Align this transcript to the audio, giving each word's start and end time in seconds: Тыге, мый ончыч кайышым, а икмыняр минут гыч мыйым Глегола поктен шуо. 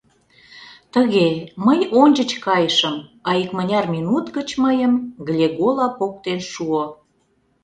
Тыге, 0.93 1.27
мый 1.65 1.79
ончыч 2.01 2.31
кайышым, 2.45 2.95
а 3.27 3.29
икмыняр 3.41 3.85
минут 3.95 4.25
гыч 4.37 4.49
мыйым 4.63 4.93
Глегола 5.27 5.87
поктен 5.97 6.39
шуо. 6.51 6.83